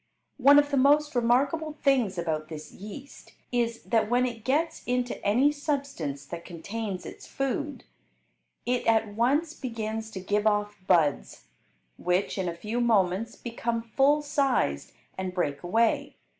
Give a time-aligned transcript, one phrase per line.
[0.39, 5.23] One of the most remarkable things about this yeast is, that when it gets into
[5.23, 7.83] any substance that contains its food,
[8.65, 11.45] it at once begins to give off buds,
[11.97, 16.15] which, in a few moments, become full sized and break away.